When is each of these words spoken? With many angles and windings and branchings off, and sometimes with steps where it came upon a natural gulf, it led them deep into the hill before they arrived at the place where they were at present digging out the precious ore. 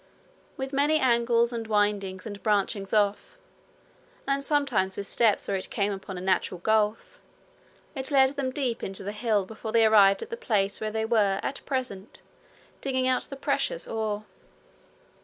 With 0.57 0.73
many 0.73 0.97
angles 0.97 1.53
and 1.53 1.67
windings 1.67 2.25
and 2.25 2.41
branchings 2.41 2.91
off, 2.91 3.37
and 4.27 4.43
sometimes 4.43 4.97
with 4.97 5.05
steps 5.05 5.47
where 5.47 5.55
it 5.55 5.69
came 5.69 5.91
upon 5.93 6.17
a 6.17 6.21
natural 6.21 6.59
gulf, 6.59 7.19
it 7.93 8.09
led 8.09 8.31
them 8.35 8.49
deep 8.49 8.81
into 8.81 9.03
the 9.03 9.11
hill 9.11 9.45
before 9.45 9.71
they 9.71 9.85
arrived 9.85 10.23
at 10.23 10.31
the 10.31 10.37
place 10.37 10.81
where 10.81 10.89
they 10.89 11.05
were 11.05 11.39
at 11.43 11.63
present 11.67 12.23
digging 12.81 13.07
out 13.07 13.25
the 13.25 13.35
precious 13.35 13.87
ore. 13.87 14.25